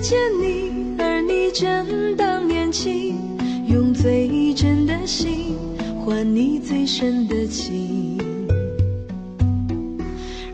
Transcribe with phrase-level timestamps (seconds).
[0.00, 3.16] 见你，而你正当年轻，
[3.66, 5.56] 用最真的心
[6.04, 8.16] 换你最深的情。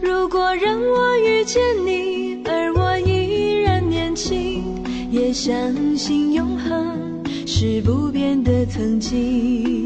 [0.01, 4.65] 如果让我遇见你，而我依然年轻，
[5.11, 9.84] 也相信永恒是不变的曾经。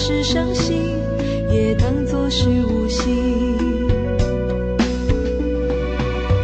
[0.00, 0.96] 是伤心，
[1.50, 3.58] 也当作是无心。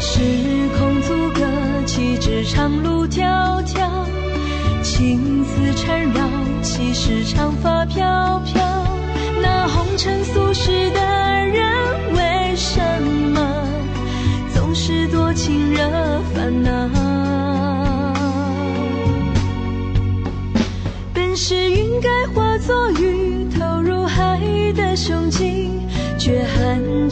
[0.00, 0.20] 时
[0.76, 1.46] 空阻隔，
[1.86, 3.88] 岂止长路迢迢，
[4.82, 6.28] 情丝缠绕，
[6.62, 7.73] 岂是长发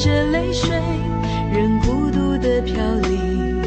[0.03, 0.69] 着泪水，
[1.53, 2.75] 任孤独的飘
[3.09, 3.63] 零。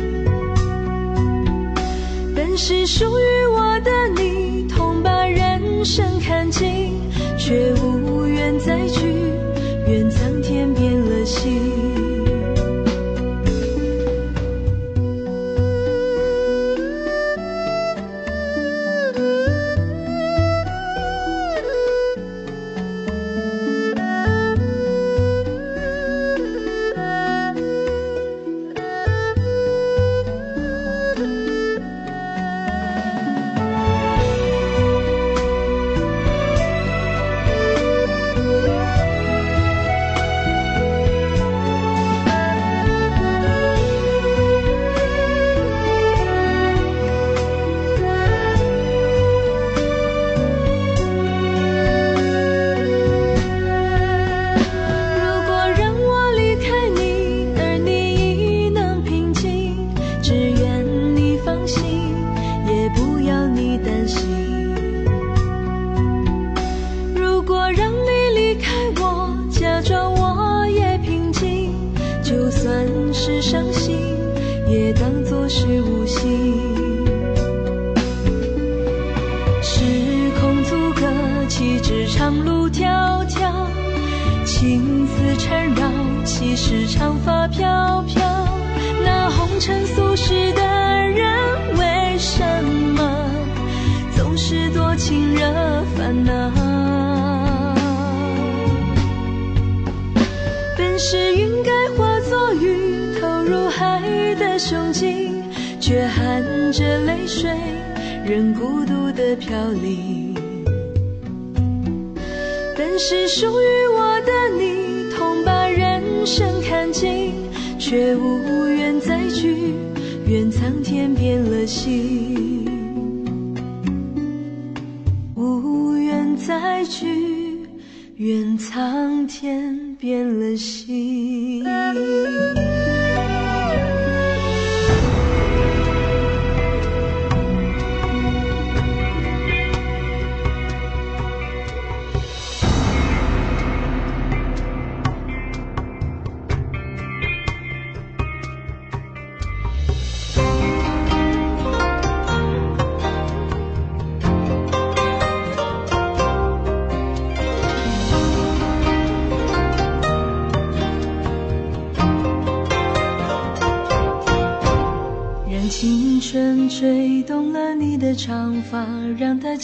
[2.35, 3.89] 本是属于我的
[4.21, 6.99] 你，同把人生看尽，
[7.37, 8.04] 却无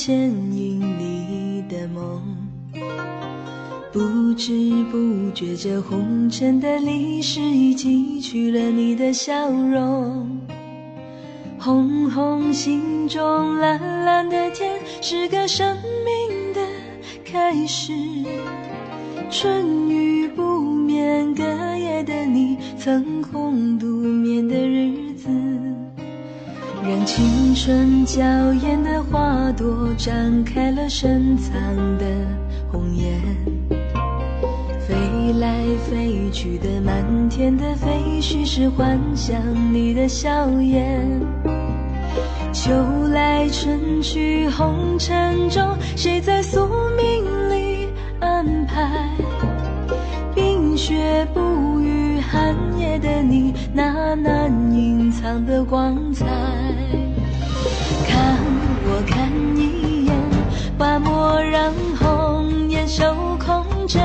[0.03, 0.17] 牵
[0.51, 2.23] 引你的梦。
[3.93, 4.51] 不知
[4.91, 10.39] 不觉，这红尘的历史已记取了你的笑容。
[11.59, 16.61] 红红心中蓝蓝的天，是个生命的
[17.23, 17.93] 开始。
[19.29, 21.43] 春雨不眠，隔
[21.77, 25.00] 夜的你，曾空独眠的日。
[26.83, 28.23] 让青春娇
[28.53, 31.53] 艳的花朵展开了深藏
[31.99, 32.05] 的
[32.71, 33.21] 红颜，
[34.79, 34.95] 飞
[35.39, 39.37] 来飞去的满天的飞絮是幻想
[39.71, 41.07] 你的笑颜。
[42.51, 42.71] 秋
[43.13, 46.67] 来春去红尘中，谁在宿
[46.97, 47.89] 命里
[48.19, 49.07] 安排？
[50.33, 51.70] 冰雪不
[52.31, 56.25] 寒夜的你那难隐藏的光彩。
[58.07, 58.37] 看
[58.85, 60.15] 我看一眼，
[60.77, 64.01] 把蓦然红颜守空枕，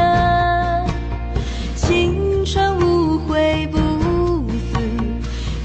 [1.77, 3.79] 青春无悔不
[4.75, 4.81] 死，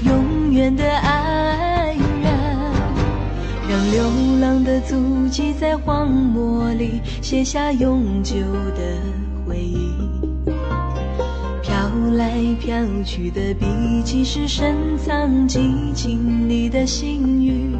[0.04, 2.32] 永远的爱人，
[3.68, 4.04] 让流
[4.40, 8.36] 浪的足迹在荒漠里写下永久
[8.76, 9.00] 的
[9.48, 10.31] 回忆。
[12.22, 13.66] 飘来飘去的笔
[14.04, 17.74] 迹，是深藏激情里的心语。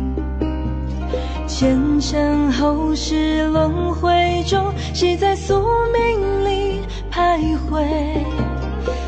[1.46, 5.62] 前尘后世轮回中，谁在宿
[5.92, 7.86] 命里徘徊？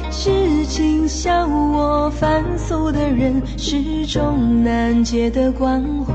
[0.09, 6.15] 痴情笑我凡俗的人，始终难解的关怀。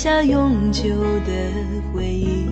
[0.00, 0.84] 下永久
[1.26, 1.32] 的
[1.92, 2.46] 回忆，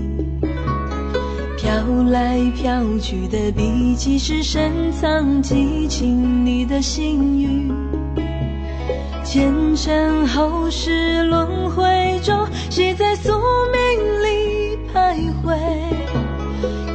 [1.57, 1.73] 飘
[2.11, 7.73] 来飘去的笔迹是深藏激情你的心语。
[9.23, 12.37] 前尘后世轮回中，
[12.69, 13.31] 谁在宿
[13.71, 15.57] 命里徘徊？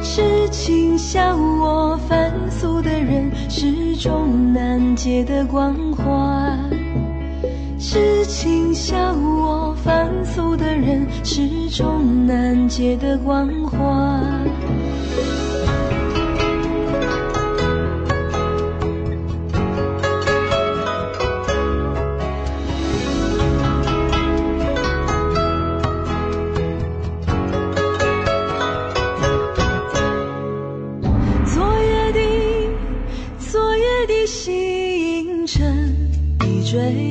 [0.02, 6.11] 痴情笑我凡俗的人，始终难解的关怀。
[11.74, 13.78] 终难解的关怀。
[31.46, 32.20] 昨夜的，
[33.38, 35.96] 昨夜的星辰
[36.46, 37.01] 已坠。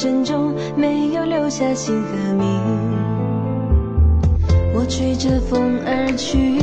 [0.00, 2.48] 珍重，没有留下姓和名？
[4.74, 6.58] 我吹着风而去，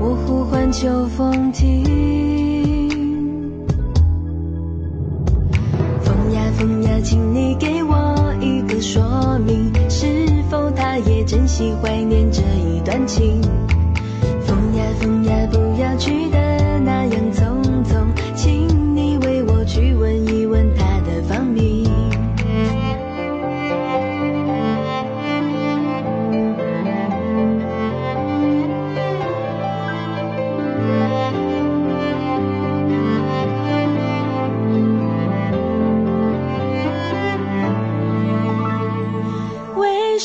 [0.00, 1.84] 我呼唤秋风停。
[6.00, 10.06] 风呀风呀请你给我一个说明，是
[10.48, 13.42] 否他也珍惜怀念这一段情？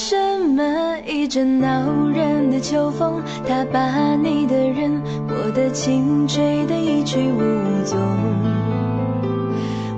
[0.02, 0.16] 什
[0.56, 0.64] 么
[1.06, 1.68] 一阵恼
[2.14, 8.00] 人的秋风，它把你的人，我的情吹得一去无踪。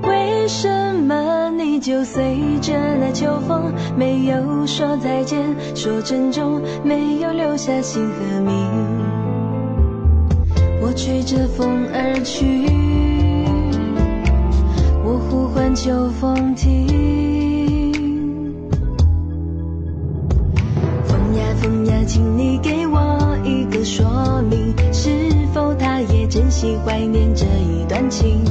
[0.01, 0.67] 为什
[1.05, 8.55] 么你就随着那秋风，没有说再见，说珍重，没有留下姓和名？
[10.81, 12.65] 我吹着风而去，
[15.05, 17.40] 我呼唤秋风停。
[22.05, 25.09] 请你给我一个说明，是
[25.53, 28.43] 否他也珍惜怀念这一段情？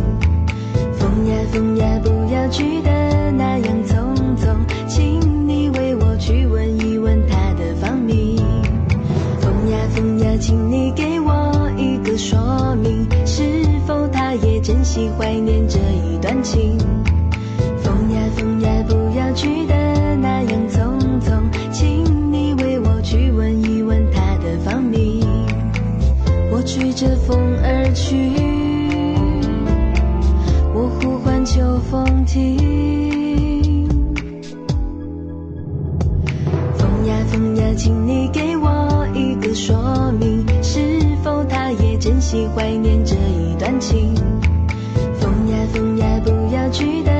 [0.99, 4.54] 风呀风呀，不要去的那样匆匆，
[4.87, 8.37] 请你为我去问一问他的芳名。
[9.40, 16.78] 风呀风呀，请你给我一个说明，是否他也珍惜怀念这一段情？
[17.83, 19.75] 风呀风呀，不要去的
[20.16, 20.69] 那样
[26.60, 28.14] 我吹着风而去，
[30.74, 33.88] 我呼唤秋风停。
[36.76, 44.14] 风呀风呀，请你给我一个说明，是否他也珍惜怀念这一段情？
[45.18, 47.10] 风呀风呀，不要去的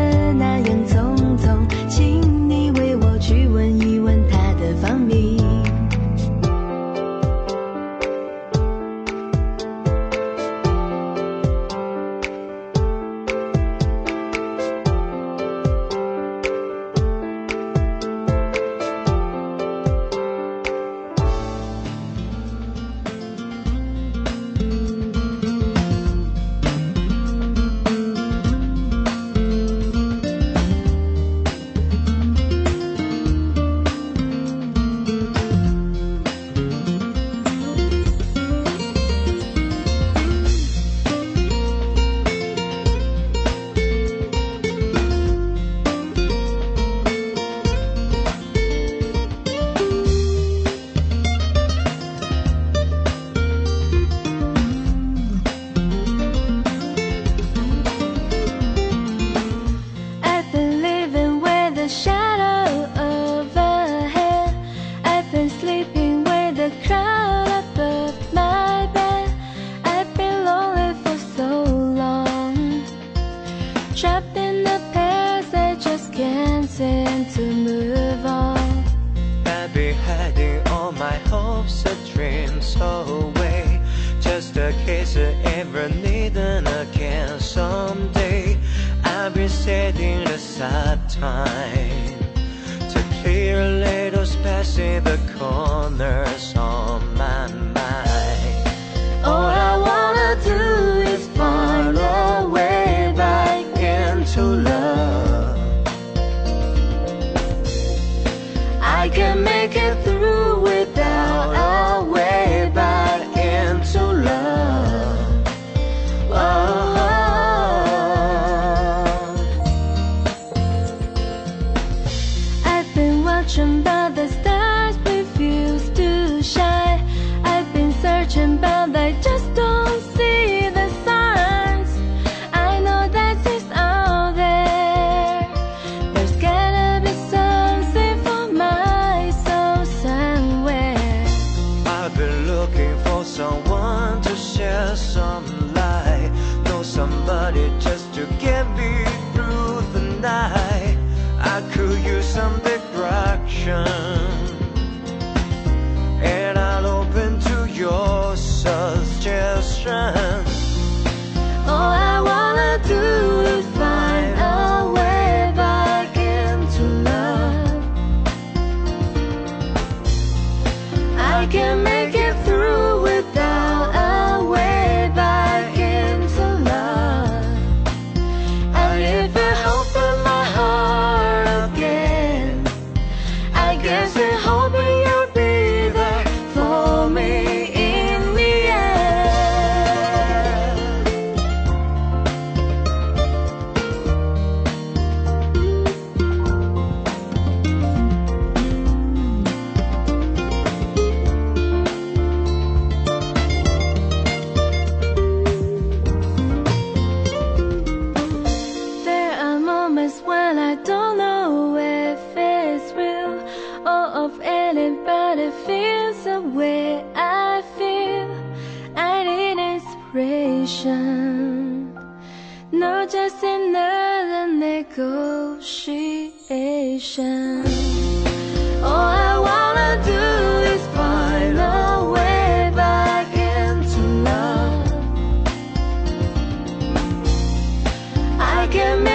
[238.72, 239.10] look at me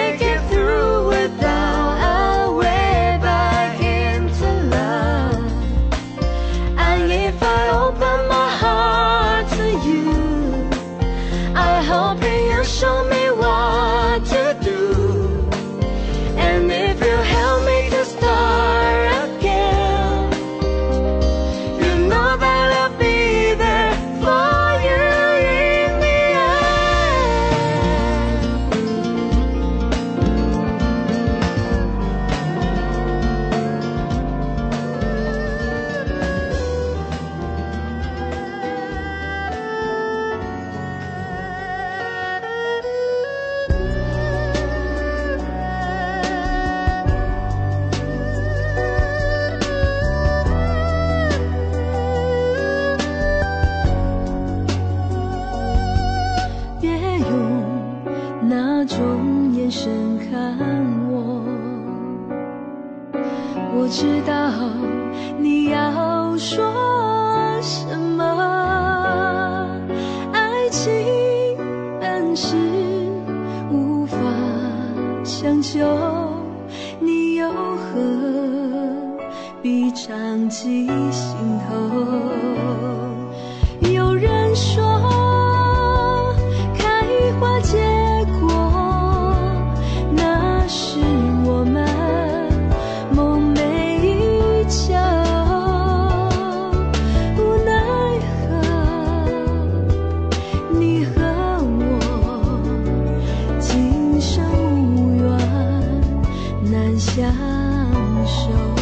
[108.26, 108.75] 手。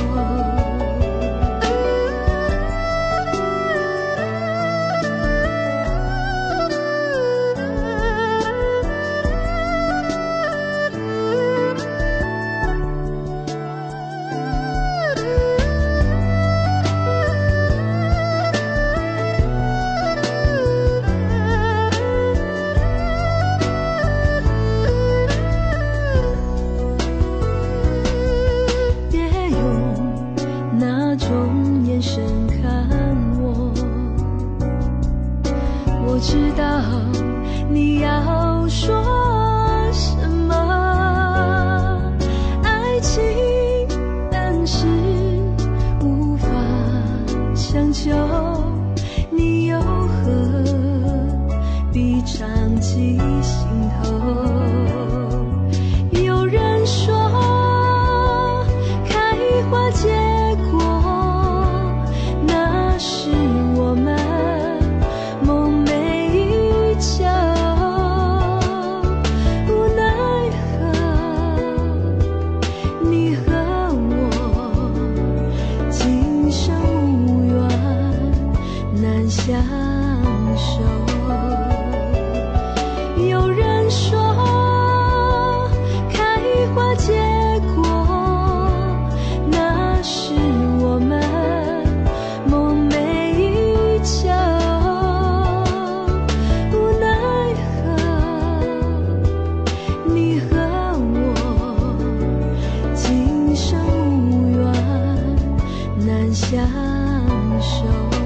[107.60, 108.23] 手。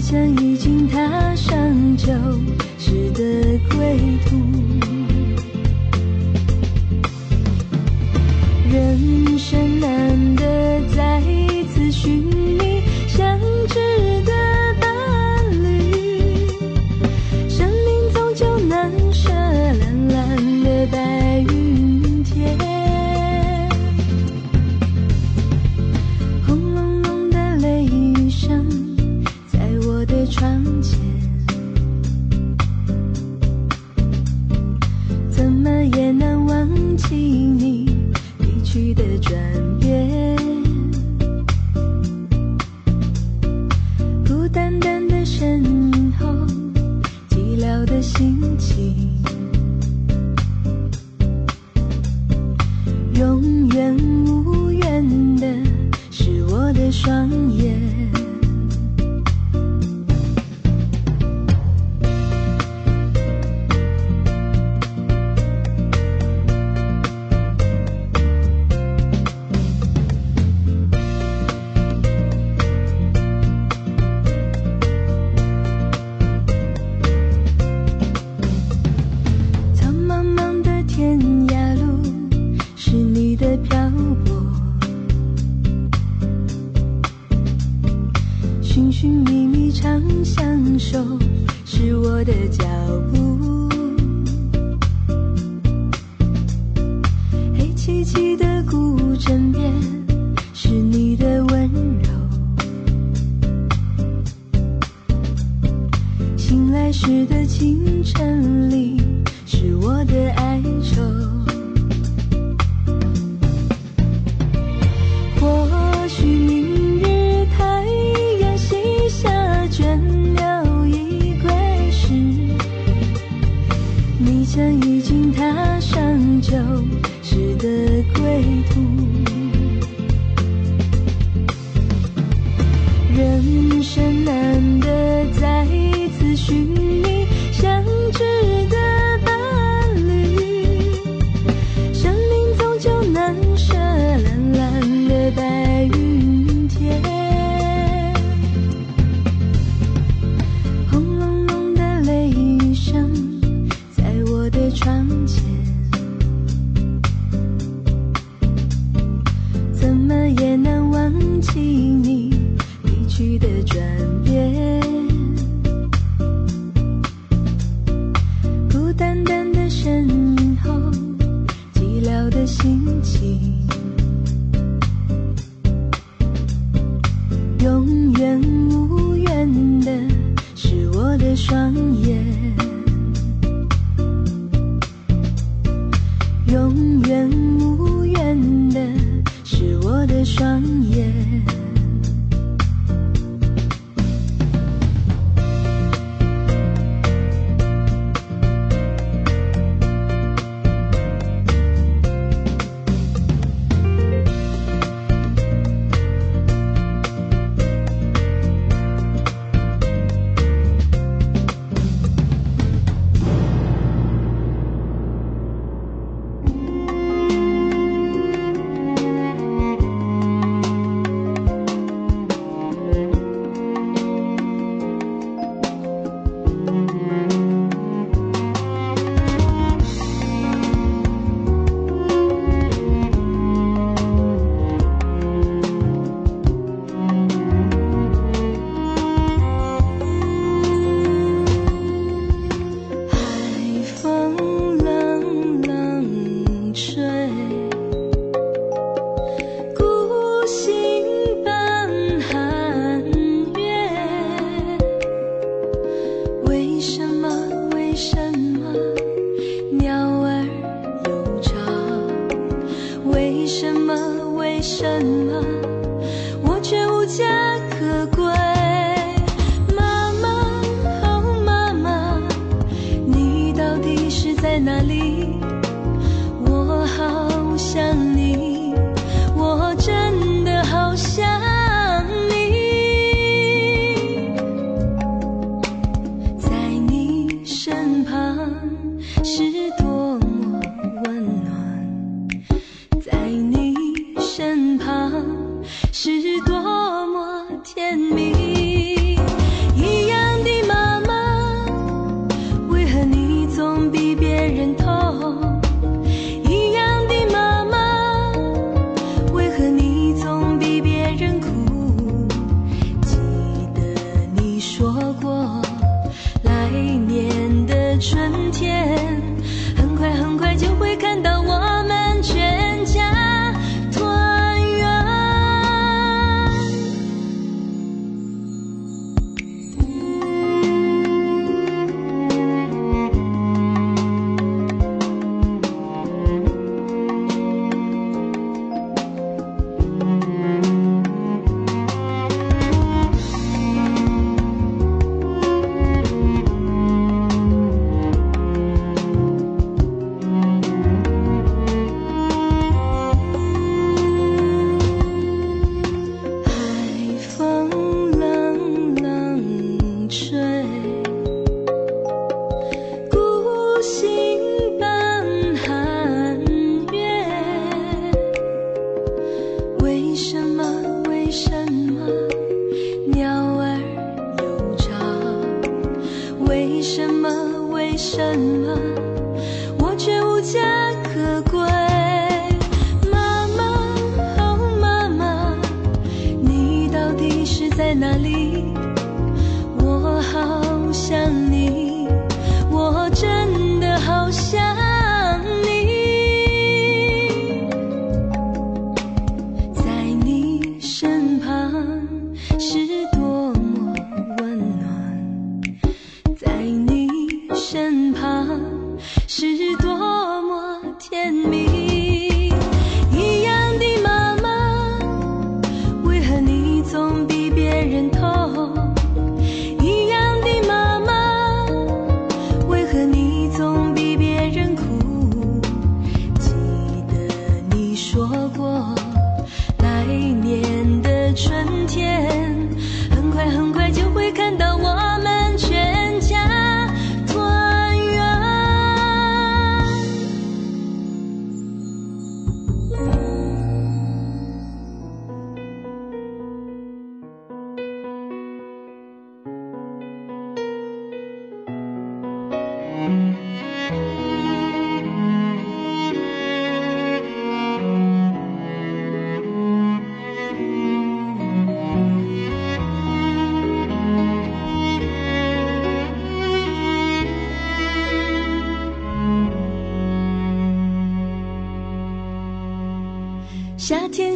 [0.00, 1.56] 将已经踏上
[1.96, 2.12] 旧
[2.78, 4.36] 时的归途。
[8.70, 10.07] 人生难。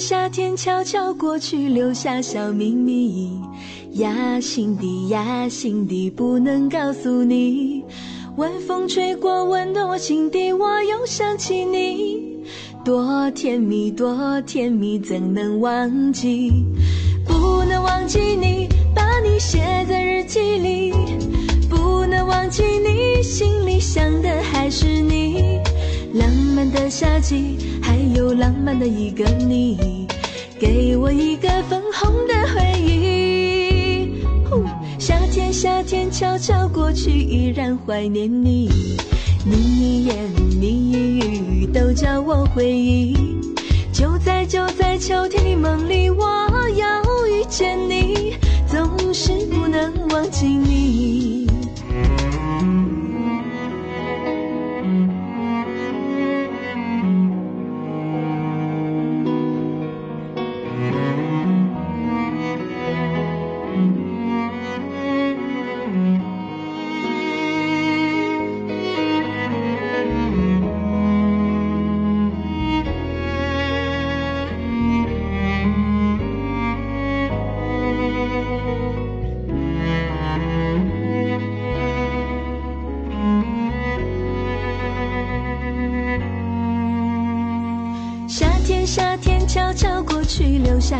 [0.03, 3.41] 夏天，悄悄过去，留下小秘密。
[3.93, 7.85] 呀，心底呀，心底不能告诉你。
[8.37, 12.43] 晚风吹过，温暖我心底，我又想起你。
[12.85, 16.51] 多甜蜜，多甜蜜，怎能忘记？
[17.25, 20.93] 不能忘记你，把你写在日记里。
[21.71, 25.61] 不能忘记你，心里想的还是你。
[26.15, 30.07] 浪漫的夏季，还有浪漫的一个你，
[30.61, 34.23] 给我一个粉红的回忆。
[34.99, 38.71] 夏天，夏天悄悄过去，依然怀念你。
[39.45, 40.17] 你一言，
[40.61, 43.17] 你一语，都叫我回忆。
[43.91, 46.25] 就在就在秋天的梦里，我
[46.77, 48.35] 要遇见你，
[48.67, 51.42] 总是不能忘记你。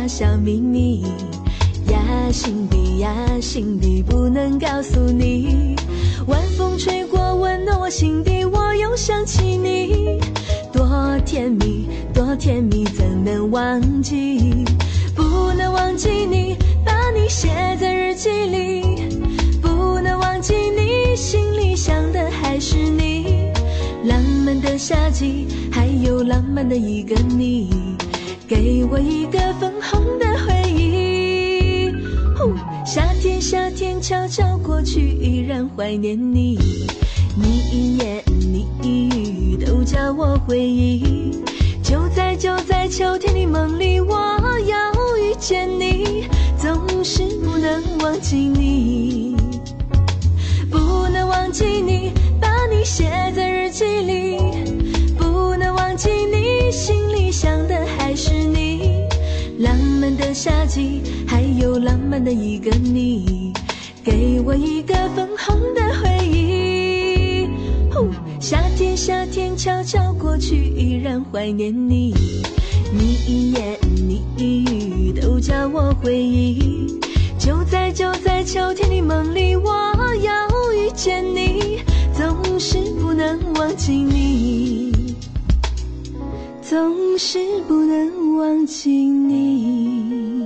[0.07, 1.01] 小秘密
[1.89, 5.75] 呀，心底呀，心底不能告诉你。
[6.27, 10.19] 晚风吹过，温暖我心底，我又想起你。
[10.71, 14.65] 多甜蜜，多甜蜜，怎能忘记？
[15.15, 17.47] 不能忘记你，把你写
[17.79, 19.19] 在日记里。
[19.61, 23.51] 不能忘记你，心里想的还是你。
[24.03, 27.69] 浪漫的夏季，还有浪漫的一个你。
[28.45, 29.39] 给我一个
[34.13, 36.55] 悄悄过去，依然怀念你。
[37.35, 41.41] 你一言，你一语，都叫我回忆。
[41.81, 44.15] 就在就在秋天的梦里，我
[44.67, 46.25] 要遇见你，
[46.59, 49.35] 总是不能忘记你，
[50.69, 50.77] 不
[51.11, 53.05] 能忘记你，把你写
[53.35, 54.37] 在日记里，
[55.17, 58.91] 不能忘记你，心里想的还是你。
[59.59, 62.69] 浪漫的夏季，还有浪漫的一个，
[64.53, 67.49] 我一个粉红的回忆。
[68.39, 72.13] 夏天，夏天悄悄过去，依然怀念你。
[72.93, 76.99] 你一言，你一语，都叫我回忆。
[77.39, 79.73] 就在就在秋天的梦里，我
[80.21, 81.79] 要遇见你，
[82.15, 85.15] 总是不能忘记你。
[86.61, 90.43] 总是不能忘记你。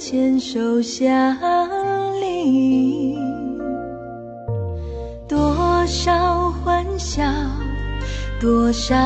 [0.00, 1.36] 牵手相
[2.22, 3.18] 离
[5.28, 7.22] 多少欢笑
[8.40, 8.96] 多少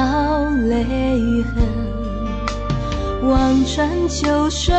[0.50, 0.84] 泪
[1.42, 1.66] 痕
[3.28, 4.72] 望穿秋水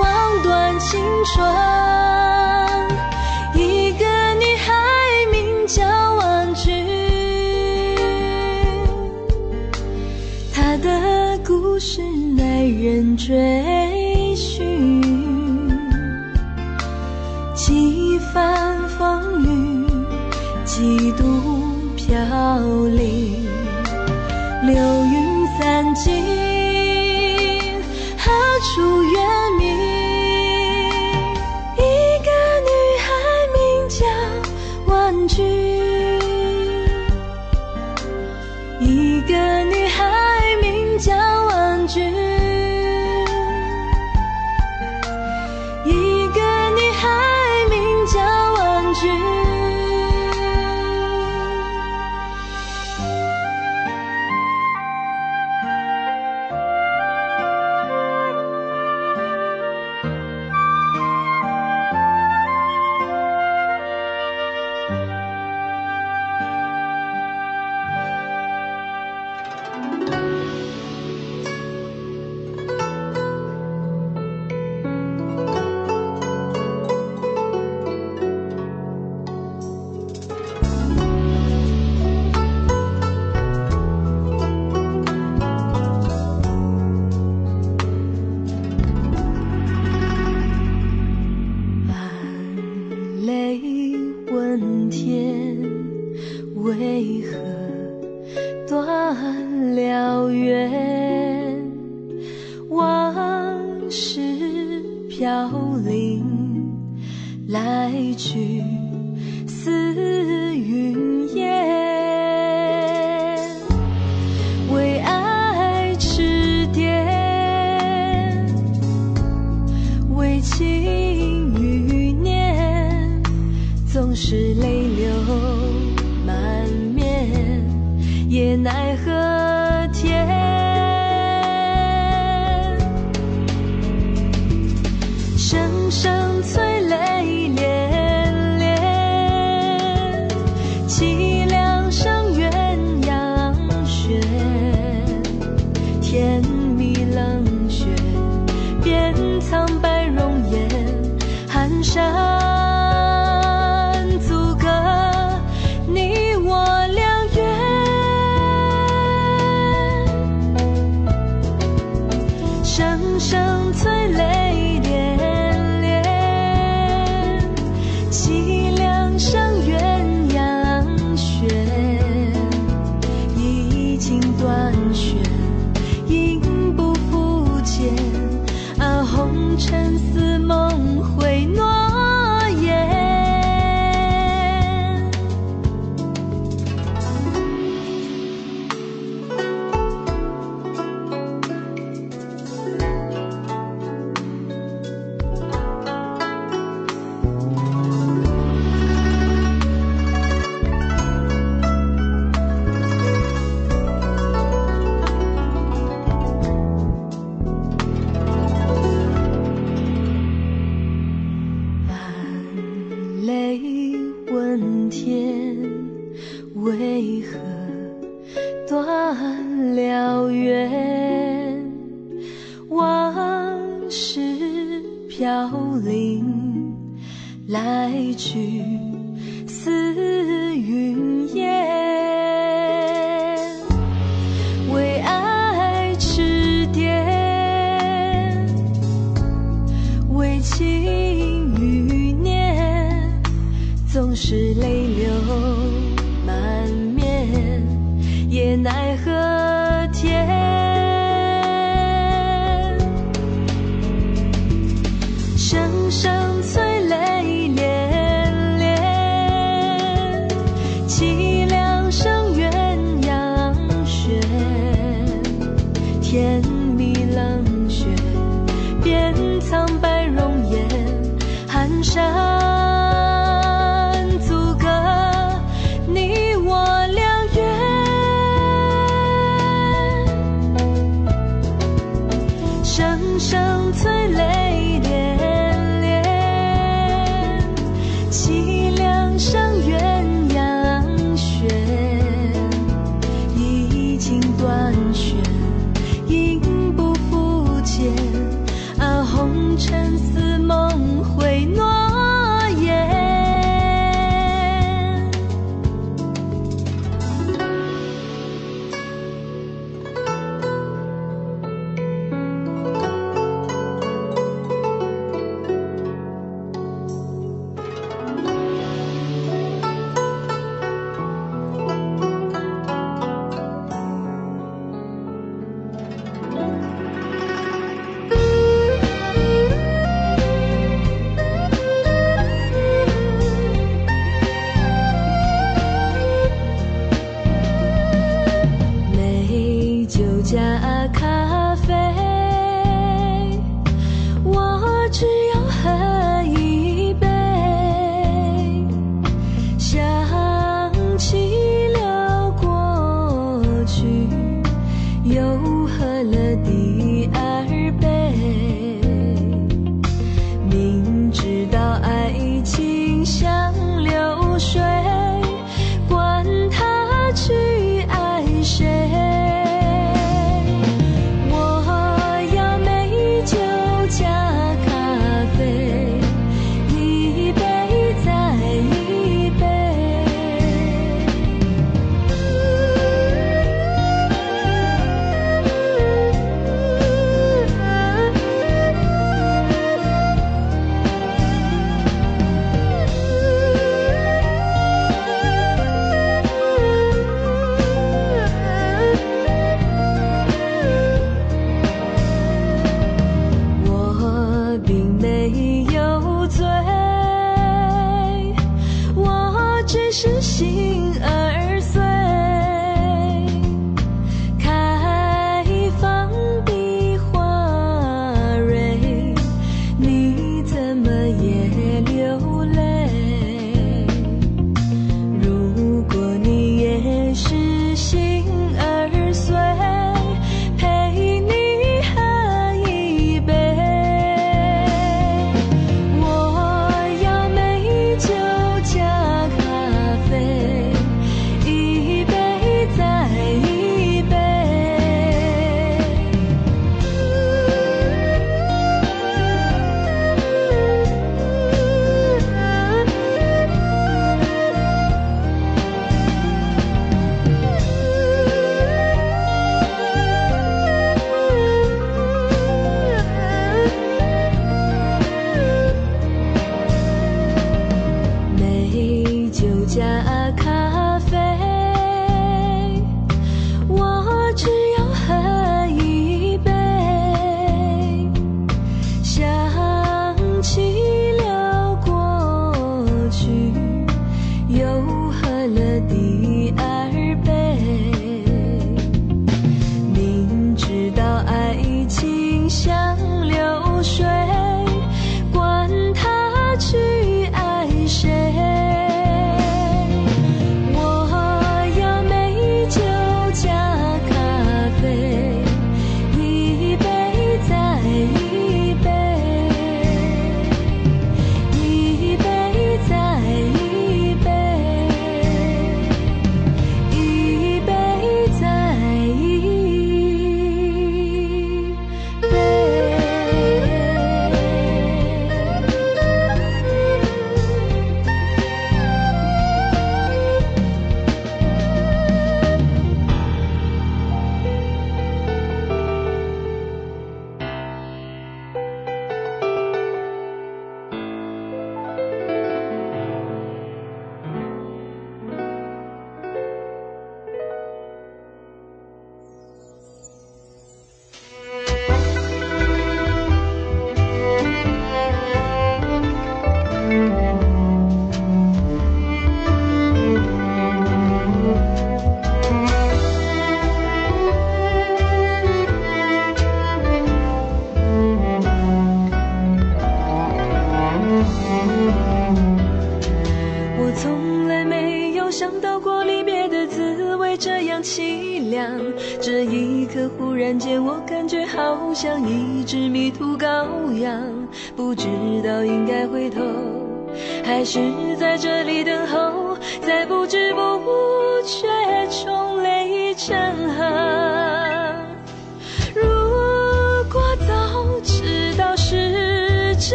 [0.00, 1.46] 望断青春
[3.54, 4.06] 一个
[4.40, 4.72] 女孩
[5.30, 5.84] 名叫
[6.14, 6.72] 婉君。
[10.50, 12.00] 她的故事
[12.34, 13.87] 耐人追。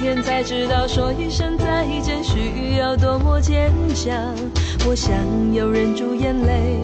[0.00, 4.34] 天才知道说一声再见需要多么坚强。
[4.88, 5.14] 我想
[5.52, 6.78] 要忍住眼泪，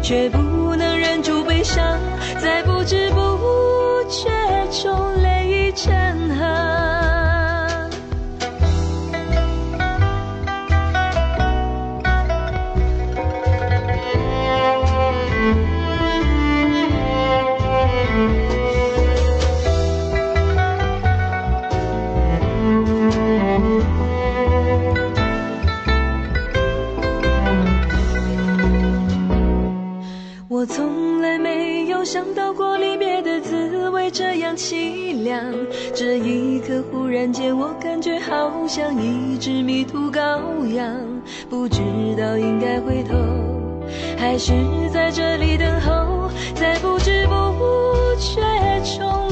[0.00, 1.98] 却不能忍住悲伤，
[2.40, 3.18] 在不知不
[4.08, 4.30] 觉
[4.70, 5.92] 中泪已成
[6.38, 6.83] 河。
[35.96, 40.92] 这一刻忽然间，我感觉好像一只迷途羔羊，
[41.48, 41.78] 不知
[42.18, 43.14] 道应该回头，
[44.18, 44.52] 还是
[44.92, 48.42] 在这里等候，在不知不觉
[48.98, 49.23] 中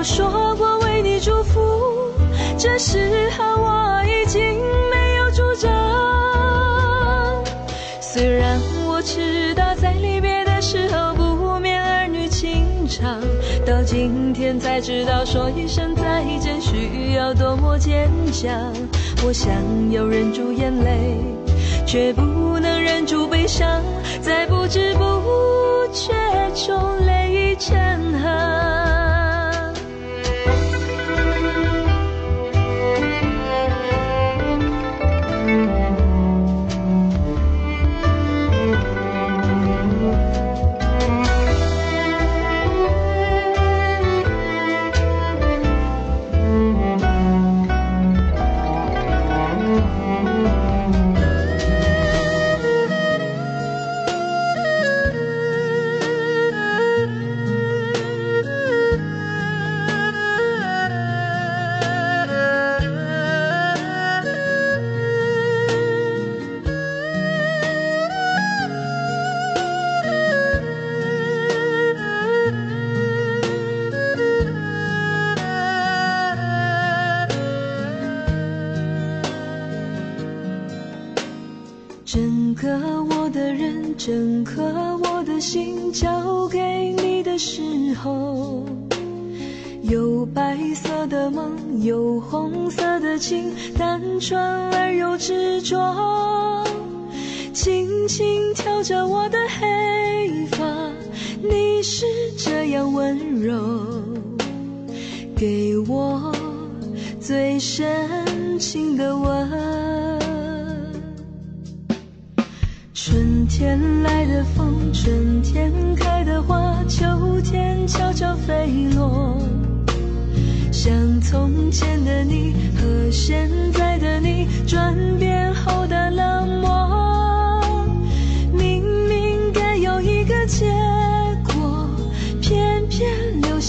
[0.00, 1.60] 我说过为你祝福，
[2.56, 4.40] 这时候我已经
[4.90, 5.70] 没有主张。
[8.00, 13.20] 虽然我知道在离别的时候不免儿女情长，
[13.66, 18.72] 到今天才知道说一声再见需要多么坚强。
[19.22, 19.52] 我想
[19.90, 21.18] 要忍住眼泪，
[21.86, 23.82] 却不能忍住悲伤，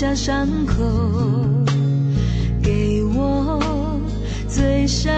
[0.02, 0.84] 下伤口，
[2.60, 3.60] 给我
[4.47, 5.14] 最伤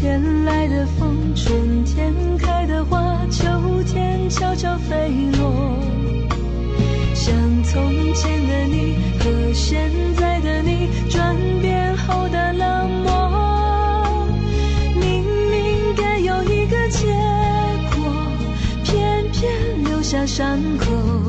[0.00, 5.76] 前来的风，春天开的花，秋天悄悄飞落。
[7.12, 7.34] 像
[7.64, 14.28] 从前的你和现在的你，转变后的冷漠。
[14.94, 17.08] 明明该有一个结
[17.90, 18.14] 果，
[18.84, 21.27] 偏偏留下伤口。